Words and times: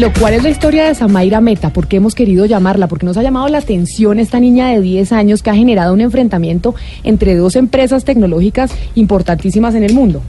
Lo 0.00 0.10
cual 0.10 0.32
es 0.32 0.42
la 0.42 0.48
historia 0.48 0.84
de 0.84 0.94
Samaira 0.94 1.42
Meta, 1.42 1.70
porque 1.70 1.98
hemos 1.98 2.14
querido 2.14 2.46
llamarla, 2.46 2.86
porque 2.86 3.04
nos 3.04 3.18
ha 3.18 3.22
llamado 3.22 3.46
la 3.48 3.58
atención 3.58 4.18
esta 4.18 4.40
niña 4.40 4.68
de 4.68 4.80
10 4.80 5.12
años 5.12 5.42
que 5.42 5.50
ha 5.50 5.54
generado 5.54 5.92
un 5.92 6.00
enfrentamiento 6.00 6.74
entre 7.04 7.36
dos 7.36 7.56
empresas 7.56 8.02
tecnológicas 8.02 8.72
importantísimas 8.94 9.74
en 9.74 9.84
el 9.84 9.92
mundo. 9.92 10.22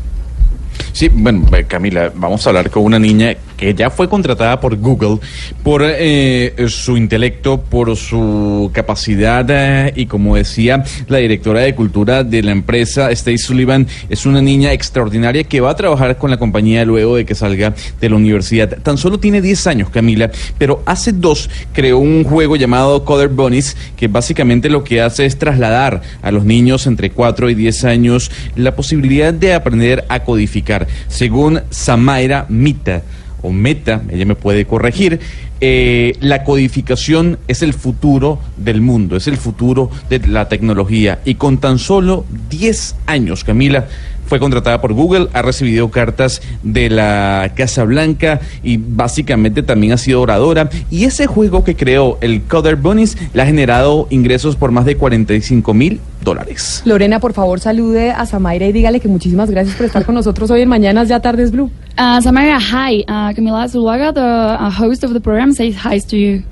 Sí, 0.91 1.07
bueno, 1.07 1.45
eh, 1.55 1.63
Camila, 1.63 2.11
vamos 2.13 2.45
a 2.45 2.49
hablar 2.49 2.69
con 2.69 2.83
una 2.83 2.99
niña 2.99 3.37
ya 3.71 3.89
fue 3.89 4.09
contratada 4.09 4.59
por 4.59 4.75
Google 4.77 5.19
por 5.63 5.81
eh, 5.85 6.53
su 6.67 6.97
intelecto, 6.97 7.61
por 7.61 7.95
su 7.95 8.69
capacidad 8.73 9.45
eh, 9.49 9.93
y 9.95 10.05
como 10.05 10.35
decía 10.35 10.83
la 11.07 11.19
directora 11.19 11.61
de 11.61 11.75
cultura 11.75 12.23
de 12.23 12.43
la 12.43 12.51
empresa, 12.51 13.09
Stacey 13.15 13.37
Sullivan, 13.37 13.87
es 14.09 14.25
una 14.25 14.41
niña 14.41 14.73
extraordinaria 14.73 15.43
que 15.43 15.61
va 15.61 15.71
a 15.71 15.75
trabajar 15.75 16.17
con 16.17 16.31
la 16.31 16.37
compañía 16.37 16.83
luego 16.85 17.15
de 17.15 17.25
que 17.25 17.35
salga 17.35 17.73
de 18.01 18.09
la 18.09 18.15
universidad. 18.15 18.77
Tan 18.81 18.97
solo 18.97 19.19
tiene 19.19 19.41
10 19.41 19.67
años, 19.67 19.89
Camila, 19.89 20.31
pero 20.57 20.83
hace 20.85 21.11
dos 21.13 21.49
creó 21.71 21.99
un 21.99 22.23
juego 22.23 22.55
llamado 22.55 23.05
Coder 23.05 23.29
Bunnies 23.29 23.77
que 23.95 24.07
básicamente 24.07 24.69
lo 24.69 24.83
que 24.83 25.01
hace 25.01 25.25
es 25.25 25.37
trasladar 25.37 26.01
a 26.21 26.31
los 26.31 26.45
niños 26.45 26.87
entre 26.87 27.11
4 27.11 27.49
y 27.49 27.55
10 27.55 27.83
años 27.85 28.31
la 28.55 28.75
posibilidad 28.75 29.33
de 29.33 29.53
aprender 29.53 30.05
a 30.09 30.23
codificar. 30.23 30.87
Según 31.07 31.61
Samaira 31.69 32.45
Mita, 32.49 33.03
o 33.43 33.51
Meta, 33.51 34.01
ella 34.09 34.25
me 34.25 34.33
puede 34.33 34.65
corregir, 34.65 35.19
eh, 35.65 36.17
la 36.19 36.43
codificación 36.43 37.39
es 37.47 37.61
el 37.61 37.71
futuro 37.71 38.37
del 38.57 38.81
mundo, 38.81 39.15
es 39.15 39.29
el 39.29 39.37
futuro 39.37 39.89
de 40.09 40.19
la 40.27 40.49
tecnología. 40.49 41.21
Y 41.23 41.35
con 41.35 41.57
tan 41.57 41.79
solo 41.79 42.25
10 42.49 42.97
años, 43.05 43.45
Camila, 43.45 43.87
fue 44.25 44.39
contratada 44.39 44.81
por 44.81 44.91
Google, 44.91 45.29
ha 45.31 45.41
recibido 45.41 45.89
cartas 45.89 46.41
de 46.63 46.89
la 46.89 47.53
Casa 47.55 47.85
Blanca 47.85 48.41
y 48.61 48.75
básicamente 48.75 49.63
también 49.63 49.93
ha 49.93 49.97
sido 49.97 50.21
oradora. 50.21 50.69
Y 50.91 51.05
ese 51.05 51.27
juego 51.27 51.63
que 51.63 51.75
creó, 51.75 52.17
el 52.19 52.41
Coder 52.41 52.75
Bunnies, 52.75 53.17
le 53.33 53.41
ha 53.41 53.45
generado 53.45 54.07
ingresos 54.09 54.57
por 54.57 54.71
más 54.71 54.83
de 54.83 54.97
45 54.97 55.73
mil 55.73 56.01
dólares. 56.23 56.81
Lorena, 56.85 57.19
por 57.19 57.33
favor, 57.33 57.59
salude 57.59 58.11
a 58.11 58.25
Samaira 58.25 58.65
y 58.65 58.71
dígale 58.71 58.99
que 58.99 59.07
muchísimas 59.07 59.49
gracias 59.49 59.75
por 59.75 59.85
estar 59.85 60.05
con 60.05 60.15
nosotros 60.15 60.49
hoy 60.51 60.61
en 60.61 60.69
Mañanas 60.69 61.07
Ya 61.07 61.19
Tardes 61.19 61.51
Blue. 61.51 61.69
Uh, 61.95 62.21
Samara, 62.21 62.59
hi. 62.59 63.05
Uh, 63.07 63.35
Camila 63.35 63.67
Zuluaga, 63.67 64.11
the 64.13 64.21
uh, 64.21 64.71
host 64.71 65.03
of 65.03 65.13
the 65.13 65.19
program, 65.19 65.52
says 65.55 65.75
hi 65.75 65.99
to 65.99 66.17
you. 66.17 66.43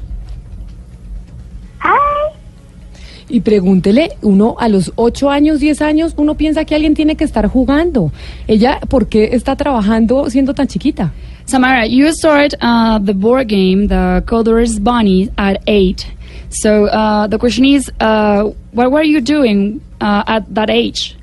Hi. 1.79 2.33
Y 3.29 3.39
pregúntele, 3.39 4.17
uno 4.21 4.57
a 4.59 4.67
los 4.67 4.91
8 4.95 5.29
años, 5.29 5.59
10 5.61 5.81
años, 5.81 6.13
uno 6.17 6.35
piensa 6.35 6.65
que 6.65 6.75
alguien 6.75 6.95
tiene 6.95 7.15
que 7.15 7.23
estar 7.23 7.47
jugando. 7.47 8.11
Ella, 8.47 8.79
¿por 8.89 9.07
qué 9.07 9.29
está 9.31 9.55
trabajando 9.55 10.29
siendo 10.29 10.53
tan 10.53 10.67
chiquita? 10.67 11.13
Samara, 11.45 11.85
you 11.85 12.11
started 12.11 12.55
uh, 12.61 12.99
the 12.99 13.13
board 13.13 13.47
game, 13.47 13.87
the 13.87 14.21
Coders 14.25 14.79
Bunny, 14.79 15.29
at 15.37 15.61
eight. 15.67 16.05
So 16.49 16.85
uh, 16.87 17.27
the 17.27 17.37
question 17.37 17.65
is, 17.65 17.89
uh, 18.01 18.51
what 18.73 18.91
were 18.91 19.03
you 19.03 19.21
doing 19.21 19.81
uh, 20.01 20.23
at 20.27 20.53
that 20.53 20.69
age? 20.69 21.15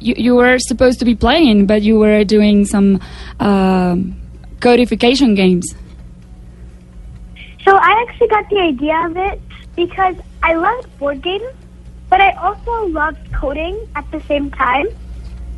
You, 0.00 0.14
you 0.18 0.34
were 0.36 0.58
supposed 0.58 0.98
to 0.98 1.06
be 1.06 1.14
playing, 1.14 1.66
but 1.66 1.82
you 1.82 1.98
were 1.98 2.24
doing 2.24 2.66
some 2.66 3.00
um 3.40 4.16
codification 4.60 5.34
games. 5.34 5.74
So 7.64 7.76
I 7.76 8.04
actually 8.06 8.28
got 8.28 8.48
the 8.50 8.58
idea 8.58 9.06
of 9.06 9.16
it 9.16 9.40
because 9.74 10.16
I 10.42 10.54
loved 10.54 10.98
board 10.98 11.22
games, 11.22 11.52
but 12.10 12.20
I 12.20 12.32
also 12.32 12.86
loved 12.88 13.32
coding 13.32 13.78
at 13.96 14.10
the 14.10 14.20
same 14.22 14.50
time. 14.50 14.86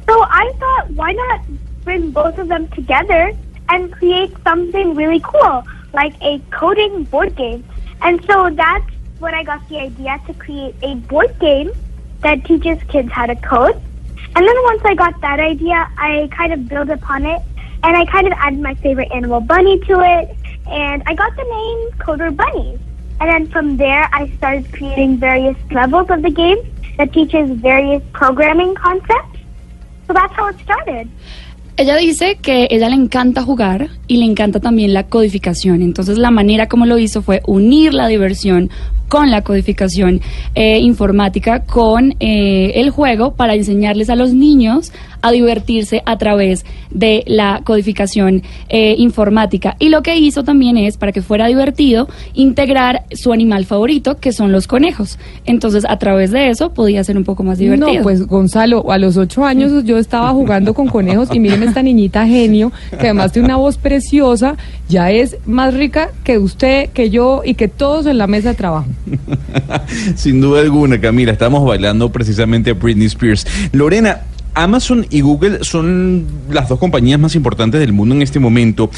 So 0.09 0.23
I 0.23 0.53
thought, 0.59 0.91
why 0.93 1.13
not 1.13 1.41
bring 1.83 2.13
both 2.13 2.39
of 2.39 2.49
them 2.49 2.69
together 2.69 3.33
and 3.69 3.93
create 3.93 4.33
something 4.45 4.95
really 4.95 5.21
cool, 5.21 5.65
like 5.93 6.15
a 6.23 6.41
coding 6.51 7.05
board 7.05 7.35
game? 7.35 7.65
And 8.03 8.25
so 8.25 8.51
that's 8.51 8.87
when 9.19 9.35
I 9.35 9.43
got 9.43 9.69
the 9.69 9.79
idea 9.79 10.21
to 10.27 10.35
create 10.35 10.77
a 10.83 10.95
board 10.95 11.37
game 11.41 11.73
that 12.21 12.45
teaches 12.45 12.79
kids 12.89 13.11
how 13.11 13.27
to 13.27 13.35
code. 13.37 13.83
And 14.37 14.47
then 14.47 14.63
once 14.65 14.83
I 14.85 14.95
got 14.95 15.21
that 15.23 15.41
idea, 15.41 15.89
I 15.99 16.29
kind 16.31 16.53
of 16.53 16.69
built 16.69 16.91
upon 16.91 17.27
it 17.27 17.43
and 17.83 17.97
I 17.97 18.05
kind 18.07 18.27
of 18.27 18.33
added 18.35 18.61
my 18.61 18.75
favorite 18.75 19.11
animal 19.13 19.41
bunny 19.41 19.79
to 19.81 20.01
it. 20.01 20.37
And 20.69 21.03
I 21.07 21.15
got 21.15 21.35
the 21.37 21.45
name 21.45 21.91
Coder 21.99 22.35
Bunnies. 22.35 22.79
And 23.21 23.31
then 23.31 23.49
from 23.49 23.77
there, 23.77 24.09
I 24.13 24.29
started 24.37 24.71
creating 24.73 25.19
various 25.19 25.57
levels 25.71 26.11
of 26.11 26.23
the 26.23 26.31
game 26.31 26.59
that 26.99 27.13
teaches 27.13 27.51
various 27.61 28.03
programming 28.13 28.75
concepts. 28.75 29.39
So 30.07 30.13
that's 30.13 30.33
how 30.35 30.49
it 30.49 30.57
started. 30.61 31.09
Ella 31.79 31.97
dice 31.97 32.39
que 32.41 32.69
ella 32.71 32.89
le 32.89 32.95
encanta 32.95 33.43
jugar 33.43 33.89
y 34.07 34.17
le 34.17 34.25
encanta 34.25 34.61
también 34.61 34.95
la 34.95 35.09
codificación. 35.09 35.83
Entonces 35.83 36.17
la 36.17 36.31
manera 36.31 36.69
como 36.69 36.87
lo 36.87 36.97
hizo 36.97 37.21
fue 37.21 37.43
unir 37.47 37.93
la 37.93 38.07
diversión 38.09 38.71
con 39.09 39.31
la 39.31 39.43
codificación 39.43 40.21
eh, 40.55 40.79
informática, 40.79 41.61
con 41.65 42.15
eh, 42.21 42.73
el 42.77 42.91
juego 42.91 43.35
para 43.35 43.55
enseñarles 43.55 44.11
a 44.11 44.17
los 44.17 44.33
niños 44.33 44.93
a 45.23 45.33
divertirse 45.33 46.03
a 46.07 46.19
través 46.19 46.65
de 46.91 47.25
la 47.27 47.61
codificación 47.65 48.43
eh, 48.69 48.95
informática. 48.99 49.77
Y 49.79 49.89
lo 49.89 50.03
que 50.03 50.17
hizo 50.17 50.45
también 50.45 50.77
es, 50.77 50.97
para 50.97 51.13
que 51.13 51.23
fuera 51.23 51.47
divertido, 51.49 52.09
integrar 52.35 53.05
su 53.13 53.33
animal 53.33 53.65
favorito, 53.65 54.19
que 54.19 54.33
son 54.33 54.53
los 54.53 54.67
conejos. 54.67 55.19
Entonces, 55.45 55.85
a 55.89 55.99
través 55.99 56.31
de 56.31 56.51
eso 56.51 56.71
podía 56.71 57.03
ser 57.03 57.17
un 57.17 57.25
poco 57.25 57.43
más 57.43 57.59
divertido. 57.59 57.93
No, 57.93 58.03
pues 58.03 58.27
Gonzalo, 58.27 58.91
a 58.91 58.99
los 58.99 59.17
8 59.17 59.45
años 59.45 59.85
yo 59.85 59.99
estaba 59.99 60.31
jugando 60.31 60.75
con 60.75 60.87
conejos 60.87 61.29
y 61.33 61.41
miren 61.41 61.63
esta 61.65 61.83
niñita 61.83 62.27
genio, 62.27 62.73
que 62.91 63.07
además 63.07 63.33
de 63.33 63.41
una 63.41 63.57
voz 63.57 63.79
preciosa, 63.79 64.57
ya 64.89 65.11
es 65.11 65.37
más 65.47 65.75
rica 65.75 66.11
que 66.23 66.39
usted, 66.39 66.91
que 66.91 67.11
yo 67.11 67.43
y 67.45 67.55
que 67.55 67.69
todos 67.69 68.07
en 68.07 68.19
la 68.19 68.27
mesa 68.27 68.51
de 68.51 68.55
trabajo. 68.55 68.87
Sin 70.17 70.41
duda 70.41 70.61
alguna, 70.61 71.01
Camila, 71.01 71.33
estamos 71.33 71.65
bailando 71.65 72.11
precisamente 72.11 72.71
a 72.71 72.75
Britney 72.75 73.07
Spears. 73.07 73.47
Lorena, 73.73 74.23
Amazon 74.55 75.07
y 75.11 75.21
Google 75.21 75.63
son 75.63 76.27
las 76.51 76.69
dos 76.69 76.79
compañías 76.79 77.21
más 77.21 77.35
importantes 77.35 77.81
del 77.81 77.93
mundo 77.93 78.15
en 78.15 78.23
este 78.23 78.39
momento. 78.39 78.91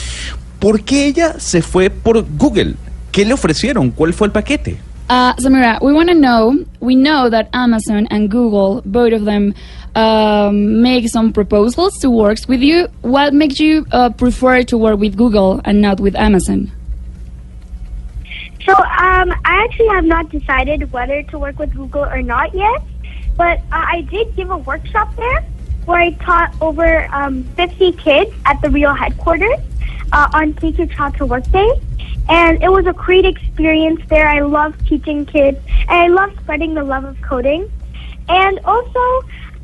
¿Por 0.59 0.83
qué 0.83 1.07
ella 1.07 1.39
se 1.39 1.63
fue 1.63 1.91
por 1.91 2.25
Google? 2.37 2.75
¿Qué 3.13 3.25
le 3.25 3.33
ofrecieron? 3.33 3.91
¿Cuál 3.91 4.13
fue 4.13 4.29
el 4.29 4.33
paquete? 4.33 4.79
Uh, 5.11 5.33
Samira, 5.39 5.79
we 5.81 5.93
want 5.93 6.11
to 6.11 6.15
know. 6.15 6.55
We 6.81 6.95
know 6.95 7.31
that 7.31 7.49
Amazon 7.55 8.07
and 8.11 8.31
Google, 8.31 8.83
both 8.85 9.15
of 9.15 9.25
them, 9.25 9.55
um, 9.95 10.83
make 10.83 11.09
some 11.09 11.33
proposals 11.33 11.99
to 12.01 12.11
work 12.11 12.39
with 12.47 12.61
you. 12.61 12.89
What 13.01 13.33
makes 13.33 13.59
you 13.59 13.87
uh, 13.91 14.11
prefer 14.11 14.63
to 14.65 14.77
work 14.77 15.01
with 15.01 15.17
Google 15.17 15.63
and 15.65 15.81
not 15.81 15.99
with 15.99 16.15
Amazon? 16.15 16.71
So 18.69 18.75
um, 18.75 19.33
I 19.47 19.65
actually 19.65 19.89
have 19.89 20.05
not 20.05 20.31
decided 20.31 20.93
whether 20.93 21.23
to 21.23 21.39
work 21.39 21.59
with 21.59 21.73
Google 21.73 22.05
or 22.05 22.21
not 22.21 22.55
yet, 22.55 22.83
but 23.39 23.61
uh, 23.73 23.87
I 23.89 24.03
did 24.11 24.37
give 24.37 24.51
a 24.51 24.59
workshop 24.59 25.17
there 25.17 25.43
where 25.87 25.99
I 25.99 26.11
taught 26.11 26.55
over 26.61 27.09
um, 27.15 27.45
50 27.57 27.93
kids 27.93 28.31
at 28.45 28.61
the 28.61 28.69
real 28.69 28.93
headquarters 28.95 29.57
uh, 30.13 30.29
on 30.35 30.53
Teach 30.53 30.77
Your 30.77 30.87
Child 30.87 31.15
to 31.15 31.25
Work 31.25 31.51
Day. 31.51 31.71
And 32.29 32.63
it 32.63 32.71
was 32.71 32.85
a 32.85 32.93
great 32.93 33.25
experience 33.25 34.03
there. 34.11 34.29
I 34.29 34.41
love 34.41 34.75
teaching 34.85 35.25
kids, 35.25 35.57
and 35.89 35.99
I 35.99 36.09
love 36.09 36.37
spreading 36.39 36.75
the 36.75 36.85
love 36.85 37.05
of 37.05 37.19
coding. 37.23 37.67
And 38.29 38.61
also, 38.67 39.01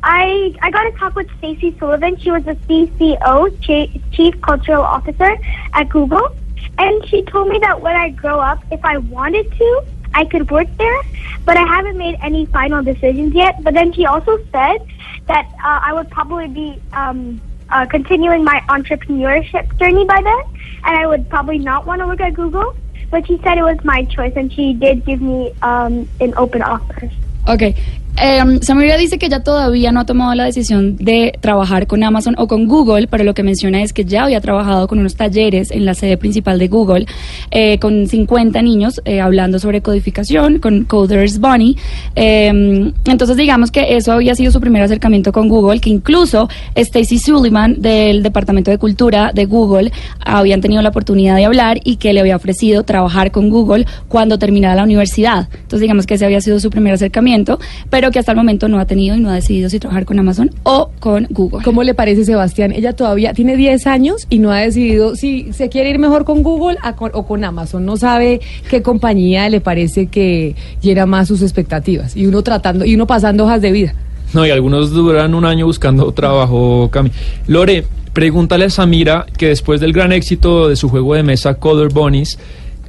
I 0.01 0.51
I 0.63 0.71
got 0.71 0.81
to 0.85 0.91
talk 0.97 1.15
with 1.15 1.27
Stacey 1.37 1.77
Sullivan. 1.77 2.17
She 2.17 2.31
was 2.31 2.43
the 2.43 2.55
CCO, 2.67 3.51
Chi- 3.63 4.01
Chief 4.13 4.41
Cultural 4.41 4.81
Officer 4.81 5.37
at 5.73 5.89
Google, 5.89 6.27
and 6.77 7.05
she 7.07 7.21
told 7.23 7.47
me 7.47 7.59
that 7.59 7.81
when 7.81 7.95
I 7.95 8.09
grow 8.09 8.39
up, 8.39 8.63
if 8.71 8.83
I 8.83 8.97
wanted 8.97 9.51
to, 9.51 9.83
I 10.13 10.25
could 10.25 10.49
work 10.49 10.67
there. 10.77 11.01
But 11.45 11.57
I 11.57 11.65
haven't 11.65 11.97
made 11.97 12.17
any 12.21 12.45
final 12.47 12.81
decisions 12.83 13.33
yet. 13.33 13.63
But 13.63 13.73
then 13.73 13.93
she 13.93 14.05
also 14.05 14.37
said 14.51 14.79
that 15.27 15.47
uh, 15.63 15.79
I 15.83 15.93
would 15.93 16.09
probably 16.09 16.47
be 16.47 16.81
um, 16.93 17.39
uh, 17.69 17.85
continuing 17.85 18.43
my 18.43 18.61
entrepreneurship 18.69 19.77
journey 19.77 20.05
by 20.05 20.21
then, 20.21 20.43
and 20.83 20.97
I 20.97 21.07
would 21.07 21.29
probably 21.29 21.59
not 21.59 21.85
want 21.85 22.01
to 22.01 22.07
work 22.07 22.21
at 22.21 22.33
Google. 22.33 22.75
But 23.11 23.27
she 23.27 23.37
said 23.43 23.57
it 23.57 23.63
was 23.63 23.83
my 23.83 24.05
choice, 24.05 24.33
and 24.35 24.51
she 24.51 24.73
did 24.73 25.05
give 25.05 25.21
me 25.21 25.53
um, 25.61 26.09
an 26.19 26.33
open 26.37 26.61
offer. 26.61 27.09
Ok. 27.47 27.75
Eh, 28.21 28.59
Samira 28.61 28.97
dice 28.97 29.17
que 29.17 29.25
ella 29.25 29.43
todavía 29.43 29.91
no 29.91 29.99
ha 29.99 30.05
tomado 30.05 30.33
la 30.35 30.45
decisión 30.45 30.95
de 30.97 31.37
trabajar 31.41 31.85
con 31.85 32.03
Amazon 32.03 32.35
o 32.37 32.47
con 32.47 32.67
Google, 32.67 33.07
pero 33.07 33.23
lo 33.23 33.33
que 33.33 33.43
menciona 33.43 33.81
es 33.81 33.91
que 33.91 34.05
ya 34.05 34.23
había 34.23 34.39
trabajado 34.39 34.87
con 34.87 34.99
unos 34.99 35.15
talleres 35.15 35.71
en 35.71 35.85
la 35.85 35.93
sede 35.93 36.17
principal 36.17 36.57
de 36.59 36.67
Google 36.67 37.05
eh, 37.51 37.77
con 37.79 38.07
50 38.07 38.61
niños 38.61 39.01
eh, 39.05 39.19
hablando 39.19 39.59
sobre 39.59 39.81
codificación, 39.81 40.59
con 40.59 40.85
Coders 40.85 41.39
Bunny. 41.39 41.77
Eh, 42.15 42.91
entonces 43.05 43.37
digamos 43.37 43.71
que 43.71 43.95
eso 43.97 44.13
había 44.13 44.35
sido 44.35 44.51
su 44.51 44.61
primer 44.61 44.81
acercamiento 44.81 45.31
con 45.31 45.49
Google, 45.49 45.79
que 45.79 45.89
incluso 45.89 46.47
Stacy 46.75 47.19
Sullivan 47.19 47.81
del 47.81 48.23
Departamento 48.23 48.71
de 48.71 48.77
Cultura 48.77 49.31
de 49.33 49.45
Google 49.45 49.91
habían 50.23 50.61
tenido 50.61 50.81
la 50.81 50.89
oportunidad 50.89 51.35
de 51.35 51.45
hablar 51.45 51.79
y 51.83 51.97
que 51.97 52.13
le 52.13 52.21
había 52.21 52.35
ofrecido 52.35 52.83
trabajar 52.83 53.31
con 53.31 53.49
Google 53.49 53.85
cuando 54.07 54.39
terminara 54.39 54.75
la 54.75 54.83
universidad. 54.83 55.49
Entonces 55.53 55.81
digamos 55.81 56.05
que 56.05 56.15
ese 56.15 56.25
había 56.25 56.41
sido 56.41 56.59
su 56.59 56.69
primer 56.69 56.93
acercamiento, 56.93 57.59
pero 57.89 58.04
que 58.11 58.19
hasta 58.19 58.31
el 58.31 58.37
momento 58.37 58.67
no 58.67 58.79
ha 58.79 58.85
tenido 58.85 59.15
y 59.15 59.19
no 59.19 59.29
ha 59.29 59.35
decidido 59.35 59.69
si 59.69 59.79
trabajar 59.79 60.05
con 60.05 60.19
Amazon 60.19 60.51
o 60.63 60.91
con 60.99 61.27
Google. 61.29 61.63
¿Cómo 61.63 61.83
le 61.83 61.93
parece, 61.93 62.25
Sebastián? 62.25 62.71
Ella 62.71 62.93
todavía 62.93 63.33
tiene 63.33 63.55
10 63.55 63.87
años 63.87 64.27
y 64.29 64.39
no 64.39 64.51
ha 64.51 64.59
decidido 64.59 65.15
si 65.15 65.51
se 65.53 65.69
quiere 65.69 65.89
ir 65.89 65.99
mejor 65.99 66.25
con 66.25 66.43
Google 66.43 66.77
o 67.13 67.25
con 67.25 67.43
Amazon. 67.43 67.85
No 67.85 67.97
sabe 67.97 68.41
qué 68.69 68.81
compañía 68.81 69.49
le 69.49 69.61
parece 69.61 70.07
que 70.07 70.55
llena 70.81 71.05
más 71.05 71.27
sus 71.27 71.41
expectativas. 71.41 72.15
Y 72.15 72.25
uno 72.25 72.41
tratando, 72.41 72.85
y 72.85 72.95
uno 72.95 73.07
pasando 73.07 73.45
hojas 73.45 73.61
de 73.61 73.71
vida. 73.71 73.93
No, 74.33 74.45
y 74.45 74.51
algunos 74.51 74.91
duran 74.91 75.33
un 75.33 75.45
año 75.45 75.65
buscando 75.65 76.11
trabajo, 76.11 76.89
Cami. 76.91 77.11
Lore, 77.47 77.85
pregúntale 78.13 78.65
a 78.65 78.69
Samira 78.69 79.25
que 79.37 79.47
después 79.47 79.79
del 79.79 79.93
gran 79.93 80.11
éxito 80.11 80.67
de 80.67 80.75
su 80.75 80.89
juego 80.89 81.15
de 81.15 81.23
mesa 81.23 81.55
Color 81.55 81.93
Bunnies, 81.93 82.39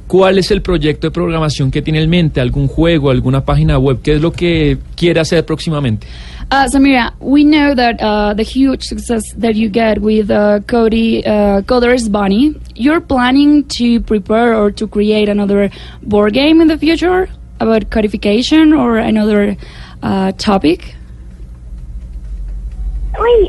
¿cuál 0.07 0.37
es 0.37 0.51
el 0.51 0.61
proyecto 0.61 1.07
de 1.07 1.11
programación 1.11 1.69
que 1.69 1.81
tiene 1.81 2.01
en 2.01 2.09
mente? 2.09 2.41
¿Algún 2.41 2.67
juego, 2.67 3.11
alguna 3.11 3.45
página 3.45 3.77
web? 3.77 3.99
¿Qué 4.01 4.15
es 4.15 4.21
lo 4.21 4.31
que 4.31 4.77
quiere 4.95 5.19
hacer 5.19 5.45
próximamente? 5.45 6.07
Uh, 6.49 6.65
Samira, 6.69 7.13
we 7.19 7.43
know 7.43 7.75
that 7.75 8.01
uh, 8.01 8.33
the 8.33 8.43
huge 8.43 8.83
success 8.83 9.21
that 9.37 9.55
you 9.55 9.69
get 9.69 9.99
with 9.99 10.31
uh, 10.31 10.61
Cody 10.65 11.25
uh, 11.25 11.61
Coder's 11.63 12.07
Bunny, 12.07 12.55
you're 12.73 13.01
planning 13.01 13.65
to 13.77 13.99
prepare 13.99 14.55
or 14.55 14.71
to 14.71 14.87
create 14.87 15.27
another 15.27 15.69
board 16.03 16.33
game 16.33 16.61
in 16.61 16.69
the 16.69 16.77
future 16.77 17.27
about 17.59 17.89
codification 17.89 18.71
or 18.71 18.97
another 18.97 19.57
uh, 20.01 20.31
topic. 20.37 20.95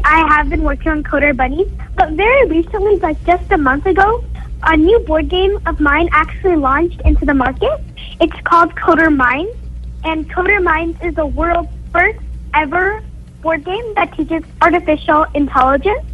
I 0.05 0.27
have 0.35 0.49
been 0.49 0.63
working 0.63 0.91
on 0.91 1.03
Coder 1.03 1.37
Bunnies, 1.37 1.69
but 1.95 2.11
very 2.13 2.47
recently, 2.47 2.97
like 2.97 3.23
just 3.25 3.51
a 3.53 3.59
month 3.59 3.87
ago, 3.87 4.25
a 4.63 4.77
new 4.77 4.99
board 5.01 5.29
game 5.29 5.59
of 5.67 5.81
mine 5.81 6.09
actually 6.13 6.57
launched 6.57 7.01
into 7.03 7.25
the 7.25 7.35
market. 7.35 7.81
It's 8.21 8.41
called 8.45 8.75
Coder 8.75 9.15
Minds, 9.15 9.57
and 10.05 10.29
Coder 10.31 10.63
Minds 10.63 10.99
is 11.03 11.15
the 11.15 11.27
world's 11.27 11.71
first 11.93 12.19
ever 12.55 13.03
board 13.41 13.65
game 13.65 13.95
that 13.95 14.13
teaches 14.15 14.43
artificial 14.61 15.27
intelligence. 15.35 16.05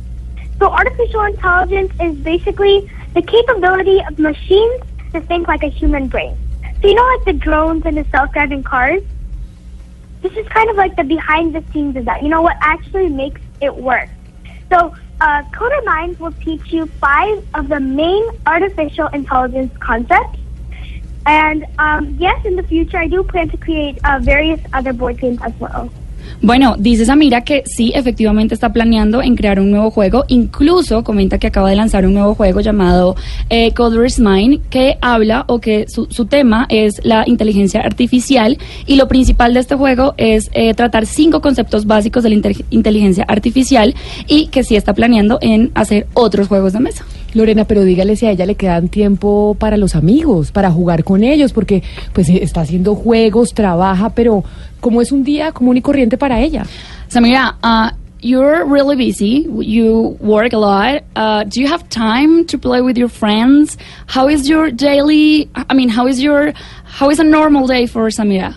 So, 0.58 0.70
artificial 0.70 1.22
intelligence 1.22 1.92
is 2.00 2.14
basically 2.16 2.90
the 3.14 3.22
capability 3.22 4.00
of 4.04 4.18
machines 4.18 4.80
to 5.12 5.20
think 5.22 5.48
like 5.48 5.62
a 5.62 5.68
human 5.68 6.08
brain. 6.08 6.36
So, 6.80 6.88
you 6.88 6.94
know, 6.94 7.06
like 7.16 7.24
the 7.24 7.32
drones 7.32 7.86
and 7.86 7.96
the 7.96 8.04
self 8.10 8.32
driving 8.32 8.62
cars? 8.62 9.02
this 10.24 10.32
is 10.38 10.48
kind 10.48 10.70
of 10.70 10.76
like 10.76 10.96
the 10.96 11.04
behind 11.04 11.54
the 11.54 11.62
scenes 11.70 11.94
of 11.96 12.06
that. 12.06 12.22
You 12.22 12.30
know 12.30 12.40
what 12.40 12.56
actually 12.60 13.10
makes 13.10 13.40
it 13.60 13.74
work. 13.76 14.08
So, 14.72 14.94
uh, 15.24 15.42
Minds 15.86 16.20
will 16.20 16.32
teach 16.32 16.70
you 16.70 16.86
five 16.86 17.42
of 17.54 17.68
the 17.68 17.80
main 17.80 18.24
artificial 18.46 19.08
intelligence 19.08 19.72
concepts. 19.78 20.38
And 21.26 21.64
um, 21.78 22.16
yes, 22.20 22.44
in 22.44 22.56
the 22.56 22.62
future, 22.62 22.98
I 22.98 23.08
do 23.08 23.22
plan 23.22 23.48
to 23.48 23.56
create 23.56 23.98
uh, 24.04 24.18
various 24.22 24.60
other 24.74 24.92
board 24.92 25.18
games 25.18 25.38
as 25.42 25.54
well. 25.58 25.90
Bueno, 26.42 26.76
dice 26.78 27.04
Samira 27.06 27.42
que 27.42 27.62
sí, 27.66 27.92
efectivamente 27.94 28.54
está 28.54 28.72
planeando 28.72 29.22
en 29.22 29.34
crear 29.36 29.60
un 29.60 29.70
nuevo 29.70 29.90
juego. 29.90 30.24
Incluso 30.28 31.02
comenta 31.04 31.38
que 31.38 31.46
acaba 31.46 31.70
de 31.70 31.76
lanzar 31.76 32.06
un 32.06 32.14
nuevo 32.14 32.34
juego 32.34 32.60
llamado 32.60 33.16
eh, 33.48 33.72
Coder's 33.72 34.18
Mind, 34.18 34.60
que 34.68 34.98
habla 35.00 35.44
o 35.48 35.60
que 35.60 35.86
su, 35.88 36.06
su 36.10 36.26
tema 36.26 36.66
es 36.68 37.00
la 37.04 37.24
inteligencia 37.26 37.80
artificial. 37.80 38.58
Y 38.86 38.96
lo 38.96 39.08
principal 39.08 39.54
de 39.54 39.60
este 39.60 39.74
juego 39.74 40.14
es 40.16 40.50
eh, 40.52 40.74
tratar 40.74 41.06
cinco 41.06 41.40
conceptos 41.40 41.86
básicos 41.86 42.22
de 42.22 42.30
la 42.30 42.34
inte- 42.36 42.64
inteligencia 42.70 43.24
artificial 43.26 43.94
y 44.26 44.48
que 44.48 44.64
sí 44.64 44.76
está 44.76 44.92
planeando 44.92 45.38
en 45.40 45.70
hacer 45.74 46.06
otros 46.14 46.48
juegos 46.48 46.72
de 46.72 46.80
mesa. 46.80 47.04
Lorena, 47.34 47.64
pero 47.66 47.84
dígale 47.84 48.16
si 48.16 48.26
a 48.26 48.30
ella 48.30 48.46
le 48.46 48.54
quedan 48.54 48.88
tiempo 48.88 49.56
para 49.58 49.76
los 49.76 49.94
amigos, 49.94 50.52
para 50.52 50.70
jugar 50.70 51.04
con 51.04 51.24
ellos, 51.24 51.52
porque 51.52 51.82
pues 52.12 52.28
está 52.28 52.62
haciendo 52.62 52.94
juegos, 52.94 53.54
trabaja, 53.54 54.10
pero 54.10 54.44
como 54.80 55.02
es 55.02 55.12
un 55.12 55.24
día 55.24 55.52
común 55.52 55.76
y 55.76 55.82
corriente 55.82 56.16
para 56.16 56.40
ella. 56.40 56.64
Samira, 57.08 57.56
uh, 57.62 57.90
you're 58.20 58.64
really 58.64 58.96
busy. 58.96 59.46
You 59.60 60.16
work 60.20 60.52
a 60.52 60.58
lot. 60.58 61.04
Uh, 61.14 61.44
do 61.44 61.60
you 61.60 61.68
have 61.68 61.88
time 61.88 62.46
to 62.46 62.58
play 62.58 62.80
with 62.80 62.96
your 62.96 63.10
friends? 63.10 63.76
How 64.06 64.28
is 64.28 64.48
your 64.48 64.70
daily? 64.70 65.48
I 65.54 65.74
mean, 65.74 65.90
how 65.90 66.06
is 66.06 66.20
your 66.20 66.52
how 66.84 67.10
is 67.10 67.18
a 67.18 67.24
normal 67.24 67.66
day 67.66 67.86
for 67.86 68.08
Samira? 68.08 68.54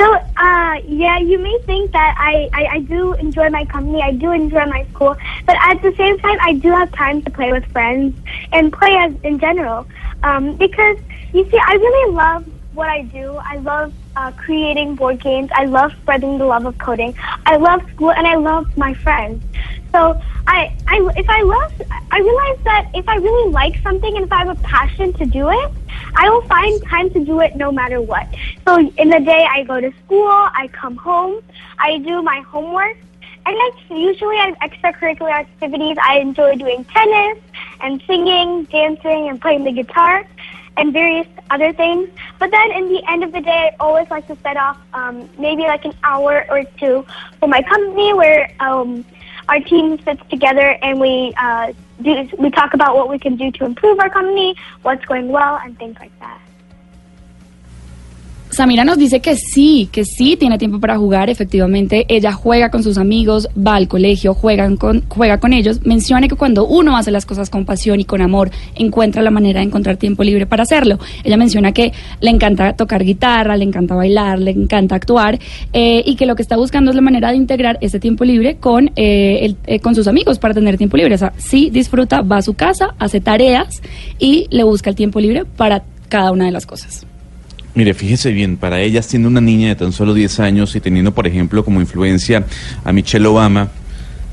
So, 0.00 0.14
uh, 0.14 0.76
yeah, 0.86 1.18
you 1.18 1.38
may 1.42 1.58
think 1.66 1.92
that 1.92 2.14
I, 2.16 2.48
I, 2.54 2.66
I 2.76 2.80
do 2.80 3.12
enjoy 3.14 3.50
my 3.50 3.66
company, 3.66 4.00
I 4.02 4.12
do 4.12 4.32
enjoy 4.32 4.64
my 4.64 4.86
school, 4.94 5.14
but 5.46 5.58
at 5.62 5.82
the 5.82 5.92
same 5.98 6.18
time, 6.20 6.38
I 6.40 6.54
do 6.54 6.70
have 6.70 6.90
time 6.92 7.20
to 7.20 7.30
play 7.30 7.52
with 7.52 7.66
friends 7.66 8.16
and 8.50 8.72
play 8.72 8.96
as 8.96 9.12
in 9.24 9.38
general. 9.38 9.86
Um, 10.22 10.56
because 10.56 10.96
you 11.34 11.44
see, 11.50 11.60
I 11.66 11.74
really 11.74 12.14
love 12.14 12.46
what 12.72 12.88
I 12.88 13.02
do. 13.02 13.38
I 13.44 13.58
love 13.58 13.92
uh, 14.16 14.32
creating 14.32 14.94
board 14.96 15.20
games. 15.20 15.50
I 15.54 15.66
love 15.66 15.92
spreading 16.00 16.38
the 16.38 16.46
love 16.46 16.64
of 16.64 16.78
coding. 16.78 17.14
I 17.44 17.56
love 17.56 17.82
school, 17.90 18.10
and 18.10 18.26
I 18.26 18.36
love 18.36 18.66
my 18.78 18.94
friends. 18.94 19.44
So 19.92 20.20
I, 20.46 20.72
I, 20.86 21.10
if 21.16 21.28
I 21.28 21.42
love, 21.42 21.72
I 22.10 22.18
realize 22.18 22.64
that 22.64 22.90
if 22.94 23.08
I 23.08 23.16
really 23.16 23.52
like 23.52 23.80
something 23.82 24.16
and 24.16 24.24
if 24.24 24.32
I 24.32 24.44
have 24.44 24.58
a 24.58 24.60
passion 24.62 25.12
to 25.14 25.26
do 25.26 25.48
it, 25.50 25.72
I 26.14 26.28
will 26.30 26.42
find 26.42 26.82
time 26.84 27.10
to 27.10 27.24
do 27.24 27.40
it 27.40 27.56
no 27.56 27.72
matter 27.72 28.00
what. 28.00 28.32
So 28.66 28.78
in 28.78 29.10
the 29.10 29.20
day, 29.20 29.46
I 29.50 29.64
go 29.64 29.80
to 29.80 29.92
school, 30.04 30.28
I 30.28 30.68
come 30.72 30.96
home, 30.96 31.42
I 31.78 31.98
do 31.98 32.22
my 32.22 32.40
homework, 32.40 32.96
and 33.46 33.56
that's 33.56 33.90
usually 33.90 34.38
at 34.38 34.58
extracurricular 34.60 35.32
activities. 35.32 35.96
I 36.04 36.18
enjoy 36.18 36.56
doing 36.56 36.84
tennis 36.84 37.38
and 37.80 38.02
singing, 38.06 38.64
dancing, 38.64 39.28
and 39.28 39.40
playing 39.40 39.64
the 39.64 39.72
guitar, 39.72 40.24
and 40.76 40.92
various 40.92 41.26
other 41.50 41.72
things. 41.72 42.08
But 42.38 42.50
then 42.50 42.70
in 42.72 42.88
the 42.88 43.02
end 43.10 43.24
of 43.24 43.32
the 43.32 43.40
day, 43.40 43.70
I 43.72 43.76
always 43.80 44.08
like 44.10 44.26
to 44.28 44.36
set 44.42 44.56
off 44.56 44.78
um, 44.94 45.28
maybe 45.38 45.62
like 45.62 45.84
an 45.84 45.94
hour 46.04 46.46
or 46.48 46.64
two 46.78 47.04
for 47.38 47.48
my 47.48 47.62
company 47.62 48.12
where 48.14 48.50
um, 48.60 49.04
our 49.50 49.60
team 49.60 49.98
sits 50.04 50.22
together 50.30 50.78
and 50.82 51.00
we 51.00 51.34
uh, 51.36 51.72
do 52.00 52.28
we 52.38 52.50
talk 52.50 52.72
about 52.72 52.94
what 52.94 53.08
we 53.10 53.18
can 53.18 53.36
do 53.36 53.50
to 53.50 53.64
improve 53.64 53.98
our 53.98 54.08
company, 54.08 54.54
what's 54.82 55.04
going 55.04 55.28
well, 55.28 55.58
and 55.62 55.76
things 55.76 55.96
like 55.98 56.16
that. 56.20 56.40
Samira 58.60 58.84
nos 58.84 58.98
dice 58.98 59.20
que 59.20 59.36
sí, 59.36 59.88
que 59.90 60.04
sí 60.04 60.36
tiene 60.36 60.58
tiempo 60.58 60.80
para 60.80 60.98
jugar. 60.98 61.30
Efectivamente, 61.30 62.04
ella 62.08 62.32
juega 62.32 62.70
con 62.70 62.82
sus 62.82 62.98
amigos, 62.98 63.48
va 63.56 63.76
al 63.76 63.88
colegio, 63.88 64.34
juegan 64.34 64.76
con, 64.76 65.02
juega 65.08 65.40
con 65.40 65.54
ellos. 65.54 65.80
Menciona 65.86 66.28
que 66.28 66.36
cuando 66.36 66.66
uno 66.66 66.94
hace 66.94 67.10
las 67.10 67.24
cosas 67.24 67.48
con 67.48 67.64
pasión 67.64 68.00
y 68.00 68.04
con 68.04 68.20
amor, 68.20 68.50
encuentra 68.74 69.22
la 69.22 69.30
manera 69.30 69.60
de 69.60 69.66
encontrar 69.66 69.96
tiempo 69.96 70.24
libre 70.24 70.44
para 70.44 70.64
hacerlo. 70.64 70.98
Ella 71.24 71.38
menciona 71.38 71.72
que 71.72 71.94
le 72.20 72.28
encanta 72.28 72.74
tocar 72.74 73.02
guitarra, 73.02 73.56
le 73.56 73.64
encanta 73.64 73.94
bailar, 73.94 74.38
le 74.38 74.50
encanta 74.50 74.94
actuar 74.94 75.38
eh, 75.72 76.02
y 76.04 76.16
que 76.16 76.26
lo 76.26 76.36
que 76.36 76.42
está 76.42 76.58
buscando 76.58 76.90
es 76.90 76.94
la 76.94 77.00
manera 77.00 77.30
de 77.30 77.38
integrar 77.38 77.78
ese 77.80 77.98
tiempo 77.98 78.26
libre 78.26 78.56
con, 78.56 78.90
eh, 78.94 79.54
eh, 79.64 79.80
con 79.80 79.94
sus 79.94 80.06
amigos 80.06 80.38
para 80.38 80.52
tener 80.52 80.76
tiempo 80.76 80.98
libre. 80.98 81.14
O 81.14 81.18
sea, 81.18 81.32
sí 81.38 81.70
disfruta, 81.70 82.20
va 82.20 82.36
a 82.36 82.42
su 82.42 82.52
casa, 82.52 82.94
hace 82.98 83.22
tareas 83.22 83.80
y 84.18 84.48
le 84.50 84.64
busca 84.64 84.90
el 84.90 84.96
tiempo 84.96 85.18
libre 85.18 85.46
para 85.46 85.82
cada 86.10 86.30
una 86.30 86.44
de 86.44 86.50
las 86.50 86.66
cosas. 86.66 87.06
Mire, 87.74 87.94
fíjese 87.94 88.32
bien, 88.32 88.56
para 88.56 88.80
ella 88.80 89.02
siendo 89.02 89.28
una 89.28 89.40
niña 89.40 89.68
de 89.68 89.76
tan 89.76 89.92
solo 89.92 90.12
10 90.14 90.40
años 90.40 90.74
y 90.74 90.80
teniendo, 90.80 91.12
por 91.12 91.26
ejemplo, 91.26 91.64
como 91.64 91.80
influencia 91.80 92.44
a 92.84 92.92
Michelle 92.92 93.26
Obama, 93.26 93.68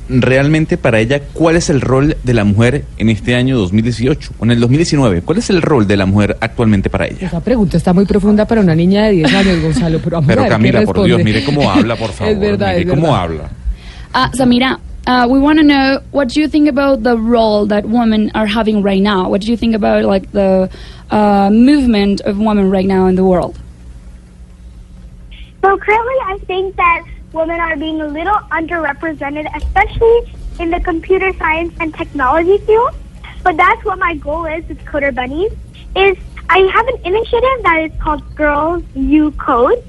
realmente 0.09 0.77
para 0.77 0.99
ella, 0.99 1.21
¿cuál 1.33 1.55
es 1.55 1.69
el 1.69 1.81
rol 1.81 2.15
de 2.23 2.33
la 2.33 2.43
mujer 2.45 2.85
en 2.97 3.09
este 3.09 3.35
año 3.35 3.57
2018 3.57 4.31
o 4.39 4.45
en 4.45 4.51
el 4.51 4.59
2019? 4.59 5.21
¿Cuál 5.21 5.37
es 5.37 5.49
el 5.49 5.61
rol 5.61 5.85
de 5.87 5.97
la 5.97 6.05
mujer 6.05 6.37
actualmente 6.39 6.89
para 6.89 7.05
ella? 7.05 7.27
Esa 7.27 7.41
pregunta 7.41 7.77
está 7.77 7.93
muy 7.93 8.05
profunda 8.05 8.45
para 8.45 8.61
una 8.61 8.73
niña 8.73 9.05
de 9.05 9.11
10 9.11 9.33
años, 9.33 9.61
Gonzalo. 9.61 9.99
Pero, 9.99 10.17
vamos 10.17 10.29
a 10.29 10.33
Pero 10.33 10.43
qué 10.43 10.49
Camila, 10.49 10.81
por. 10.83 11.03
Dios, 11.03 11.23
mire 11.23 11.43
cómo 11.43 11.69
habla, 11.69 11.95
por 11.95 12.11
favor. 12.13 12.33
Es 12.33 12.39
verdad, 12.39 12.69
mire 12.69 12.81
es 12.81 12.89
cómo 12.89 13.01
verdad. 13.03 13.21
habla. 13.21 13.49
Uh, 14.15 14.35
Samira, 14.35 14.79
uh, 15.07 15.25
we 15.29 15.39
want 15.39 15.57
to 15.57 15.63
know 15.63 16.03
what 16.11 16.27
do 16.27 16.41
you 16.41 16.49
think 16.49 16.67
about 16.67 17.01
the 17.01 17.17
role 17.17 17.65
that 17.65 17.85
women 17.85 18.29
are 18.35 18.45
having 18.45 18.83
right 18.83 19.01
now? 19.01 19.29
What 19.29 19.41
do 19.41 19.47
you 19.47 19.55
think 19.55 19.73
about 19.73 20.03
like 20.03 20.31
the 20.33 20.69
uh, 21.09 21.49
movement 21.49 22.19
of 22.21 22.37
women 22.37 22.69
right 22.69 22.85
now 22.85 23.07
in 23.07 23.15
the 23.15 23.23
world? 23.23 23.57
So 25.61 25.77
currently, 25.77 26.15
I 26.25 26.37
think 26.45 26.75
that 26.75 27.05
women 27.31 27.59
are 27.59 27.77
being 27.77 28.01
a 28.01 28.07
little 28.07 28.35
underrepresented, 28.51 29.47
especially 29.55 30.33
in 30.59 30.71
the 30.71 30.81
computer 30.81 31.31
science 31.37 31.73
and 31.79 31.95
technology 31.95 32.57
field. 32.65 32.93
But 33.43 33.55
that's 33.55 33.83
what 33.85 33.99
my 33.99 34.15
goal 34.15 34.45
is 34.45 34.67
with 34.67 34.83
Coder 34.83 35.15
Bunnies. 35.15 35.53
Is 35.95 36.17
I 36.49 36.59
have 36.59 36.87
an 36.87 36.99
initiative 37.05 37.63
that 37.63 37.89
is 37.89 38.01
called 38.01 38.35
Girls 38.35 38.83
You 38.93 39.31
Code, 39.31 39.81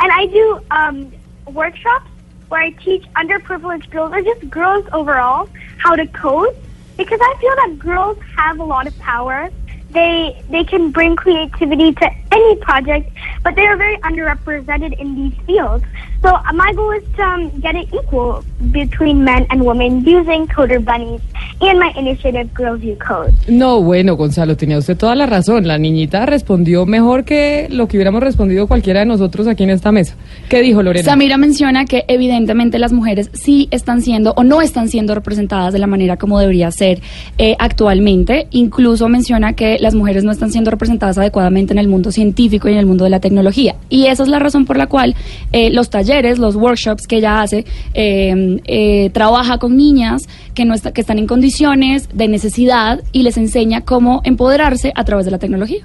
and 0.00 0.10
I 0.10 0.26
do 0.26 0.60
um, 0.70 1.12
workshops 1.52 2.08
where 2.52 2.60
I 2.60 2.70
teach 2.84 3.02
underprivileged 3.16 3.88
girls 3.88 4.12
or 4.12 4.20
just 4.20 4.48
girls 4.50 4.84
overall 4.92 5.48
how 5.78 5.96
to 5.96 6.06
code 6.08 6.50
because 6.98 7.18
I 7.22 7.34
feel 7.40 7.54
that 7.56 7.78
girls 7.78 8.18
have 8.36 8.60
a 8.60 8.62
lot 8.62 8.86
of 8.86 8.96
power. 8.98 9.48
They 9.88 10.38
they 10.50 10.62
can 10.62 10.90
bring 10.92 11.16
creativity 11.16 11.92
to 11.94 12.10
any 12.30 12.56
project, 12.56 13.10
but 13.42 13.56
they 13.56 13.66
are 13.66 13.78
very 13.78 13.96
underrepresented 14.00 14.92
in 15.00 15.14
these 15.14 15.32
fields. 15.46 15.84
So 16.22 16.30
my 16.54 16.72
goal 16.74 16.92
is 16.92 17.02
to 17.16 17.22
um, 17.22 17.50
get 17.60 17.74
it 17.74 17.88
equal 17.92 18.44
between 18.70 19.24
men 19.24 19.44
and 19.50 19.62
women 19.64 20.04
using 20.04 20.46
Coder 20.46 20.78
Bunnies 20.78 21.20
and 21.60 21.80
my 21.80 21.92
initiative 21.96 22.48
Girls 22.54 22.80
You 22.80 22.96
Code. 22.96 23.32
No, 23.48 23.82
bueno, 23.82 24.16
Gonzalo, 24.16 24.56
tenía 24.56 24.78
usted 24.78 24.96
toda 24.96 25.16
la 25.16 25.26
razón. 25.26 25.66
La 25.66 25.78
niñita 25.78 26.24
respondió 26.26 26.86
mejor 26.86 27.24
que 27.24 27.66
lo 27.70 27.88
que 27.88 27.96
hubiéramos 27.96 28.22
respondido 28.22 28.68
cualquiera 28.68 29.00
de 29.00 29.06
nosotros 29.06 29.48
aquí 29.48 29.64
en 29.64 29.70
esta 29.70 29.90
mesa. 29.90 30.14
¿Qué 30.48 30.62
dijo 30.62 30.82
Lorena? 30.82 31.04
Samira 31.04 31.36
menciona 31.38 31.86
que 31.86 32.04
evidentemente 32.06 32.78
las 32.78 32.92
mujeres 32.92 33.30
sí 33.32 33.66
están 33.72 34.00
siendo 34.00 34.32
o 34.36 34.44
no 34.44 34.62
están 34.62 34.88
siendo 34.88 35.16
representadas 35.16 35.72
de 35.72 35.80
la 35.80 35.88
manera 35.88 36.18
como 36.18 36.38
debería 36.38 36.70
ser 36.70 37.00
eh, 37.38 37.56
actualmente. 37.58 38.46
Incluso 38.50 39.08
menciona 39.08 39.54
que 39.54 39.78
las 39.80 39.94
mujeres 39.94 40.22
no 40.22 40.30
están 40.30 40.52
siendo 40.52 40.70
representadas 40.70 41.18
adecuadamente 41.18 41.72
en 41.72 41.78
el 41.78 41.88
mundo 41.88 42.12
científico 42.12 42.68
y 42.68 42.72
en 42.72 42.78
el 42.78 42.86
mundo 42.86 43.02
de 43.02 43.10
la 43.10 43.18
tecnología. 43.18 43.74
Y 43.88 44.06
esa 44.06 44.22
es 44.22 44.28
la 44.28 44.38
razón 44.38 44.66
por 44.66 44.76
la 44.76 44.86
cual 44.86 45.16
eh, 45.52 45.70
los 45.70 45.90
talleres, 45.90 46.11
los 46.20 46.56
workshops 46.56 47.06
que 47.06 47.16
ella 47.16 47.40
hace, 47.40 47.64
eh, 47.94 48.60
eh, 48.66 49.10
trabaja 49.14 49.58
con 49.58 49.76
niñas 49.76 50.22
que, 50.54 50.64
no 50.64 50.74
está- 50.74 50.92
que 50.92 51.00
están 51.00 51.18
en 51.18 51.26
condiciones 51.26 52.08
de 52.12 52.28
necesidad 52.28 53.00
y 53.12 53.22
les 53.22 53.36
enseña 53.38 53.80
cómo 53.80 54.20
empoderarse 54.24 54.92
a 54.94 55.04
través 55.04 55.24
de 55.24 55.30
la 55.30 55.38
tecnología. 55.38 55.82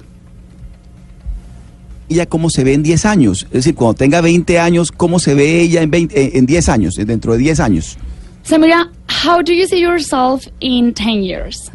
ella 2.10 2.24
cómo 2.24 2.48
se 2.48 2.64
ve 2.64 2.72
en 2.72 2.82
10 2.82 3.04
años. 3.04 3.42
Es 3.44 3.52
decir, 3.52 3.74
cuando 3.74 3.92
tenga 3.94 4.22
20 4.22 4.58
años, 4.58 4.90
cómo 4.92 5.18
se 5.18 5.34
ve 5.34 5.60
ella 5.60 5.82
en, 5.82 5.90
20 5.90 6.18
eh, 6.18 6.30
en 6.38 6.46
10 6.46 6.68
años, 6.70 6.98
eh, 6.98 7.04
dentro 7.04 7.32
de 7.32 7.38
10 7.38 7.60
años. 7.60 7.98
Samira, 8.42 8.90
how 9.26 9.42
do 9.42 9.52
you 9.52 9.66
see 9.66 9.78
yourself 9.80 10.46
in 10.60 10.94
10 10.94 11.22
years? 11.22 11.70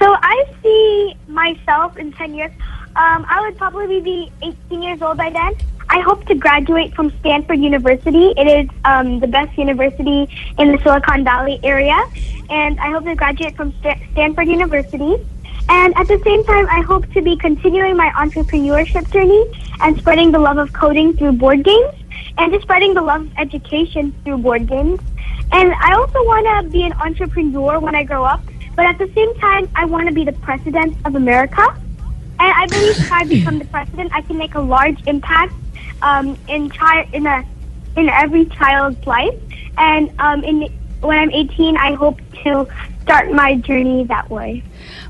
So 0.00 0.06
I 0.06 0.36
see 0.62 1.16
myself 1.28 1.96
in 1.96 2.12
10 2.12 2.34
years. 2.34 2.50
Um, 2.96 3.24
I 3.28 3.40
would 3.42 3.56
probably 3.56 4.00
be 4.00 4.32
18 4.42 4.82
years 4.82 5.00
old 5.00 5.16
by 5.16 5.30
then. 5.30 5.54
I 5.92 5.98
hope 6.02 6.24
to 6.26 6.36
graduate 6.36 6.94
from 6.94 7.10
Stanford 7.18 7.58
University. 7.58 8.32
It 8.36 8.46
is 8.46 8.70
um, 8.84 9.18
the 9.18 9.26
best 9.26 9.58
university 9.58 10.28
in 10.56 10.70
the 10.70 10.78
Silicon 10.84 11.24
Valley 11.24 11.58
area. 11.64 12.00
And 12.48 12.78
I 12.78 12.90
hope 12.92 13.04
to 13.06 13.16
graduate 13.16 13.56
from 13.56 13.74
Sta- 13.80 13.98
Stanford 14.12 14.46
University. 14.46 15.16
And 15.68 15.92
at 15.96 16.06
the 16.06 16.20
same 16.24 16.44
time, 16.44 16.68
I 16.70 16.80
hope 16.82 17.12
to 17.12 17.20
be 17.20 17.36
continuing 17.36 17.96
my 17.96 18.10
entrepreneurship 18.10 19.10
journey 19.10 19.44
and 19.80 19.98
spreading 19.98 20.30
the 20.30 20.38
love 20.38 20.58
of 20.58 20.72
coding 20.72 21.16
through 21.16 21.32
board 21.32 21.64
games 21.64 21.92
and 22.38 22.52
just 22.52 22.62
spreading 22.62 22.94
the 22.94 23.02
love 23.02 23.22
of 23.22 23.32
education 23.36 24.14
through 24.22 24.38
board 24.38 24.68
games. 24.68 25.00
And 25.50 25.74
I 25.74 25.94
also 25.94 26.24
want 26.24 26.46
to 26.46 26.70
be 26.70 26.84
an 26.84 26.92
entrepreneur 26.92 27.80
when 27.80 27.96
I 27.96 28.04
grow 28.04 28.24
up, 28.24 28.40
but 28.76 28.86
at 28.86 28.96
the 28.98 29.10
same 29.12 29.34
time, 29.40 29.68
I 29.74 29.86
want 29.86 30.06
to 30.06 30.14
be 30.14 30.24
the 30.24 30.34
president 30.34 30.96
of 31.04 31.16
America. 31.16 31.66
And 32.38 32.52
I 32.52 32.66
believe 32.68 32.96
if 32.96 33.12
I 33.12 33.24
become 33.24 33.58
the 33.58 33.64
president, 33.64 34.12
I 34.14 34.22
can 34.22 34.38
make 34.38 34.54
a 34.54 34.60
large 34.60 35.04
impact 35.08 35.52
um, 36.02 36.36
in 36.48 36.68
chi- 36.70 37.08
in 37.12 37.26
a 37.26 37.44
in 37.96 38.08
every 38.08 38.46
child's 38.46 39.04
life. 39.06 39.34
And 39.78 40.10
um, 40.18 40.44
in 40.44 40.68
when 41.00 41.18
I'm 41.18 41.30
18, 41.30 41.76
I 41.76 41.94
hope 41.94 42.20
to 42.44 42.66
start 43.02 43.32
my 43.32 43.56
journey 43.56 44.04
that 44.06 44.28
way. 44.30 44.62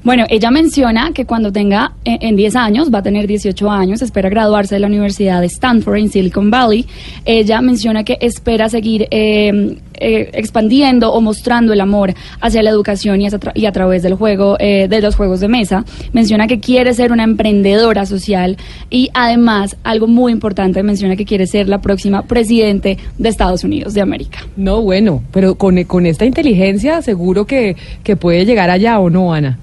Bueno, 0.03 0.25
ella 0.31 0.51
menciona 0.51 1.13
que 1.13 1.27
cuando 1.27 1.53
tenga 1.53 1.93
eh, 2.05 2.19
en 2.23 2.37
10 2.37 2.57
años, 2.57 2.91
va 2.93 2.99
a 2.99 3.03
tener 3.03 3.27
18 3.27 3.71
años, 3.71 4.01
espera 4.01 4.31
graduarse 4.31 4.75
de 4.77 4.81
la 4.81 4.87
Universidad 4.87 5.41
de 5.41 5.47
Stanford 5.47 5.97
en 5.97 6.09
Silicon 6.09 6.51
Valley. 6.51 6.87
Ella 7.25 7.61
menciona 7.61 8.03
que 8.03 8.17
espera 8.21 8.69
seguir 8.69 9.07
eh, 9.11 9.77
eh, 10.01 10.31
expandiendo 10.33 11.13
o 11.13 11.21
mostrando 11.21 11.73
el 11.73 11.81
amor 11.81 12.15
hacia 12.41 12.63
la 12.63 12.71
educación 12.71 13.21
y, 13.21 13.29
y 13.55 13.67
a 13.67 13.73
través 13.73 14.03
del 14.03 14.15
juego, 14.15 14.57
eh, 14.59 14.89
de 14.89 15.01
los 15.01 15.15
juegos 15.15 15.41
de 15.41 15.49
mesa. 15.49 15.85
Menciona 16.13 16.47
que 16.47 16.59
quiere 16.59 16.95
ser 16.95 17.13
una 17.13 17.25
emprendedora 17.25 18.07
social 18.07 18.57
y 18.89 19.11
además, 19.15 19.77
algo 19.85 20.07
muy 20.07 20.33
importante, 20.33 20.83
menciona 20.83 21.17
que 21.17 21.25
quiere 21.25 21.47
ser 21.47 21.69
la 21.69 21.81
próxima 21.81 22.23
presidente 22.23 22.99
de 23.19 23.29
Estados 23.29 23.65
Unidos 23.65 23.95
de 23.95 24.01
América. 24.01 24.41
No, 24.57 24.83
bueno, 24.83 25.23
pero 25.33 25.55
con, 25.55 25.83
con 25.85 26.07
esta 26.07 26.25
inteligencia 26.25 27.03
seguro 27.03 27.47
que, 27.47 27.77
que 28.03 28.17
puede 28.17 28.45
llegar 28.45 28.71
allá 28.71 28.99
o 28.99 29.11
no, 29.11 29.33
Ana. 29.33 29.59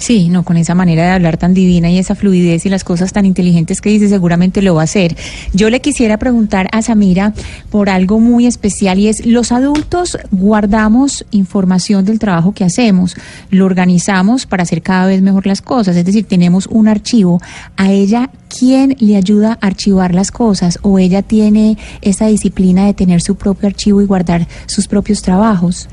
Sí, 0.00 0.30
no, 0.30 0.44
con 0.44 0.56
esa 0.56 0.74
manera 0.74 1.02
de 1.02 1.10
hablar 1.10 1.36
tan 1.36 1.52
divina 1.52 1.90
y 1.90 1.98
esa 1.98 2.14
fluidez 2.14 2.64
y 2.64 2.70
las 2.70 2.84
cosas 2.84 3.12
tan 3.12 3.26
inteligentes 3.26 3.82
que 3.82 3.90
dice, 3.90 4.08
seguramente 4.08 4.62
lo 4.62 4.74
va 4.74 4.80
a 4.80 4.84
hacer. 4.84 5.14
Yo 5.52 5.68
le 5.68 5.80
quisiera 5.80 6.18
preguntar 6.18 6.68
a 6.72 6.80
Samira 6.80 7.34
por 7.68 7.90
algo 7.90 8.18
muy 8.18 8.46
especial 8.46 8.98
y 8.98 9.08
es, 9.08 9.26
los 9.26 9.52
adultos 9.52 10.16
guardamos 10.30 11.26
información 11.32 12.06
del 12.06 12.18
trabajo 12.18 12.52
que 12.54 12.64
hacemos, 12.64 13.14
lo 13.50 13.66
organizamos 13.66 14.46
para 14.46 14.62
hacer 14.62 14.80
cada 14.80 15.04
vez 15.04 15.20
mejor 15.20 15.46
las 15.46 15.60
cosas, 15.60 15.94
es 15.94 16.06
decir, 16.06 16.24
tenemos 16.24 16.66
un 16.68 16.88
archivo. 16.88 17.38
A 17.76 17.92
ella, 17.92 18.30
¿quién 18.48 18.96
le 19.00 19.16
ayuda 19.16 19.58
a 19.60 19.66
archivar 19.66 20.14
las 20.14 20.30
cosas? 20.30 20.78
¿O 20.80 20.98
ella 20.98 21.20
tiene 21.20 21.76
esa 22.00 22.26
disciplina 22.26 22.86
de 22.86 22.94
tener 22.94 23.20
su 23.20 23.34
propio 23.34 23.68
archivo 23.68 24.00
y 24.00 24.06
guardar 24.06 24.48
sus 24.64 24.88
propios 24.88 25.20
trabajos? 25.20 25.90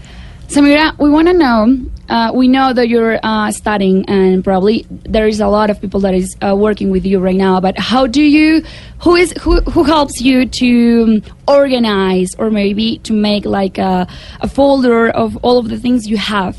Samira, 0.47 0.97
we 0.97 1.09
want 1.09 1.27
to 1.27 1.33
know. 1.33 1.77
Uh, 2.07 2.31
we 2.33 2.47
know 2.47 2.71
that 2.71 2.87
you're 2.87 3.19
uh, 3.21 3.51
studying, 3.51 4.07
and 4.07 4.45
probably 4.45 4.85
there 4.89 5.27
is 5.27 5.41
a 5.41 5.47
lot 5.47 5.69
of 5.69 5.81
people 5.81 5.99
that 5.99 6.13
is 6.13 6.37
uh, 6.41 6.55
working 6.55 6.89
with 6.89 7.05
you 7.05 7.19
right 7.19 7.35
now. 7.35 7.59
But 7.59 7.77
how 7.77 8.07
do 8.07 8.21
you? 8.21 8.63
Who 8.99 9.15
is 9.15 9.33
who? 9.41 9.59
Who 9.61 9.83
helps 9.83 10.21
you 10.21 10.45
to 10.45 11.03
um, 11.03 11.21
organize, 11.49 12.33
or 12.35 12.49
maybe 12.49 12.99
to 12.99 13.11
make 13.11 13.43
like 13.43 13.77
a, 13.77 14.07
a 14.39 14.47
folder 14.47 15.09
of 15.09 15.35
all 15.43 15.57
of 15.57 15.67
the 15.67 15.77
things 15.77 16.07
you 16.07 16.15
have? 16.15 16.57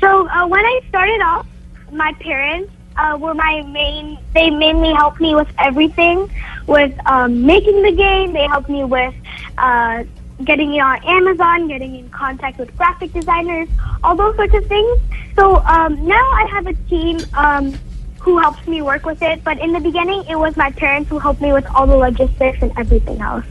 So 0.00 0.26
uh, 0.28 0.46
when 0.46 0.64
I 0.64 0.80
started 0.88 1.20
off, 1.20 1.46
my 1.92 2.14
parents 2.14 2.72
uh, 2.96 3.18
were 3.20 3.34
my 3.34 3.60
main. 3.62 4.18
They 4.32 4.48
mainly 4.48 4.94
helped 4.94 5.20
me 5.20 5.34
with 5.34 5.48
everything, 5.58 6.30
with 6.66 6.94
um, 7.04 7.44
making 7.44 7.82
the 7.82 7.92
game. 7.92 8.32
They 8.32 8.46
helped 8.46 8.70
me 8.70 8.84
with 8.84 9.14
uh, 9.58 10.04
getting 10.44 10.74
it 10.74 10.80
on 10.80 11.02
Amazon, 11.04 11.68
getting 11.68 11.94
in 11.94 12.08
contact 12.10 12.58
with 12.58 12.76
graphic 12.76 13.12
designers, 13.12 13.68
all 14.02 14.16
those 14.16 14.36
sorts 14.36 14.54
of 14.54 14.66
things. 14.66 15.00
So 15.36 15.56
um, 15.64 16.06
now 16.06 16.24
I 16.32 16.46
have 16.50 16.66
a 16.66 16.74
team 16.88 17.18
um, 17.34 17.74
who 18.20 18.38
helps 18.38 18.66
me 18.66 18.82
work 18.82 19.04
with 19.04 19.22
it. 19.22 19.42
But 19.44 19.58
in 19.58 19.72
the 19.72 19.80
beginning, 19.80 20.24
it 20.28 20.38
was 20.38 20.56
my 20.56 20.70
parents 20.72 21.10
who 21.10 21.18
helped 21.18 21.40
me 21.40 21.52
with 21.52 21.66
all 21.74 21.86
the 21.86 21.96
logistics 21.96 22.62
and 22.62 22.72
everything 22.76 23.20
else. 23.20 23.44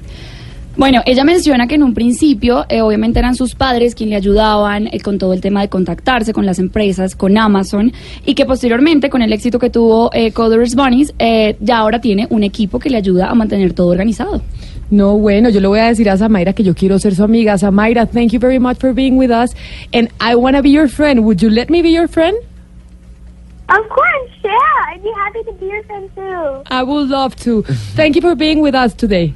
Bueno, 0.77 1.01
ella 1.07 1.23
menciona 1.23 1.65
que 1.65 1.73
en 1.73 1.81
un 1.81 1.95
principio, 1.95 2.67
eh, 2.69 2.81
obviamente 2.81 3.17
eran 3.17 3.33
sus 3.33 3.55
padres 3.55 3.95
quienes 3.95 4.11
le 4.11 4.17
ayudaban 4.17 4.85
eh, 4.85 4.99
con 4.99 5.17
todo 5.17 5.33
el 5.33 5.41
tema 5.41 5.61
de 5.61 5.69
contactarse 5.69 6.33
con 6.33 6.45
las 6.45 6.59
empresas, 6.59 7.15
con 7.15 7.35
Amazon, 7.35 7.91
y 8.27 8.35
que 8.35 8.45
posteriormente, 8.45 9.09
con 9.09 9.23
el 9.23 9.33
éxito 9.33 9.57
que 9.57 9.71
tuvo 9.71 10.11
eh, 10.13 10.31
Coders 10.33 10.75
Bunnies, 10.75 11.15
eh, 11.17 11.57
ya 11.61 11.79
ahora 11.79 11.99
tiene 11.99 12.27
un 12.29 12.43
equipo 12.43 12.77
que 12.77 12.91
le 12.91 12.97
ayuda 12.97 13.27
a 13.27 13.33
mantener 13.33 13.73
todo 13.73 13.87
organizado. 13.87 14.43
No, 14.89 15.17
bueno, 15.17 15.49
yo 15.49 15.59
le 15.59 15.67
voy 15.67 15.79
a 15.79 15.87
decir 15.87 16.09
a 16.09 16.17
Samaira 16.17 16.53
que 16.53 16.63
yo 16.63 16.73
quiero 16.73 16.97
ser 16.97 17.13
su 17.13 17.23
amiga. 17.23 17.57
Samaira, 17.57 18.05
thank 18.05 18.31
you 18.31 18.39
very 18.39 18.59
much 18.59 18.77
for 18.79 18.93
being 18.93 19.17
with 19.17 19.31
us. 19.31 19.53
And 19.93 20.09
I 20.21 20.35
want 20.35 20.55
to 20.55 20.61
be 20.61 20.69
your 20.69 20.87
friend. 20.87 21.25
Would 21.25 21.41
you 21.41 21.49
let 21.49 21.69
me 21.69 21.81
be 21.81 21.89
your 21.89 22.07
friend? 22.07 22.37
Of 23.69 23.89
course, 23.89 24.31
yeah. 24.45 24.93
I'd 24.93 25.03
be 25.03 25.11
happy 25.11 25.43
to 25.43 25.51
be 25.59 25.65
your 25.65 25.83
friend 25.83 26.09
too. 26.15 26.63
I 26.71 26.83
would 26.83 27.09
love 27.09 27.35
to. 27.43 27.63
Thank 27.95 28.15
you 28.15 28.21
for 28.21 28.33
being 28.33 28.61
with 28.61 28.75
us 28.75 28.93
today. 28.93 29.33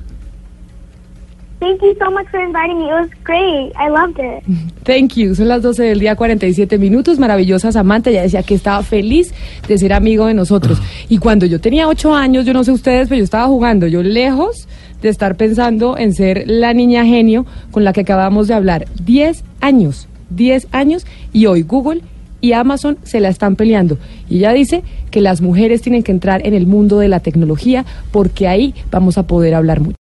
Thank 1.60 1.82
you 1.84 1.96
so 2.00 2.10
much 2.10 2.28
for 2.30 2.40
inviting 2.40 2.80
me. 2.80 2.90
It 2.90 2.94
was 2.94 3.10
great. 3.24 3.72
I 3.76 3.90
loved 3.90 4.20
it. 4.20 4.44
Thank 4.84 5.16
you. 5.16 5.36
Son 5.36 5.48
las 5.48 5.62
12 5.62 5.84
del 5.84 6.00
día, 6.00 6.16
47 6.16 6.80
minutos. 6.80 7.20
Maravillosa 7.20 7.74
Samantha. 7.74 8.10
Ella 8.10 8.24
decía 8.24 8.42
que 8.42 8.56
estaba 8.56 8.82
feliz 8.84 9.34
de 9.68 9.78
ser 9.78 9.94
amigo 9.94 10.26
de 10.28 10.34
nosotros. 10.34 10.82
Y 11.10 11.18
cuando 11.18 11.46
yo 11.46 11.60
tenía 11.60 11.90
8 11.90 12.16
años, 12.16 12.46
yo 12.46 12.54
no 12.54 12.64
sé 12.64 12.72
ustedes, 12.72 13.10
pero 13.10 13.20
yo 13.20 13.26
estaba 13.26 13.48
jugando. 13.48 13.86
Yo 13.86 14.02
lejos 14.02 14.68
de 15.02 15.10
estar 15.10 15.36
pensando 15.36 15.98
en 15.98 16.14
ser 16.14 16.44
la 16.48 16.74
niña 16.74 17.06
genio 17.06 17.46
con 17.72 17.84
la 17.84 17.94
que 17.94 18.02
acabamos 18.02 18.48
de 18.48 18.54
hablar. 18.54 18.88
10 19.04 19.44
años. 19.60 20.08
10 20.30 20.68
años. 20.72 21.06
Y 21.34 21.48
hoy 21.48 21.64
Google 21.64 22.02
y 22.42 22.54
Amazon 22.54 22.98
se 23.04 23.20
la 23.20 23.30
están 23.30 23.56
peleando. 23.56 23.98
Y 24.30 24.38
ella 24.38 24.54
dice 24.54 24.84
que 25.12 25.22
las 25.22 25.42
mujeres 25.42 25.82
tienen 25.82 26.04
que 26.04 26.12
entrar 26.12 26.46
en 26.46 26.54
el 26.54 26.68
mundo 26.68 27.00
de 27.00 27.08
la 27.08 27.20
tecnología 27.20 27.86
porque 28.12 28.48
ahí 28.48 28.74
vamos 28.90 29.18
a 29.18 29.28
poder 29.28 29.54
hablar 29.54 29.80
mucho. 29.80 29.90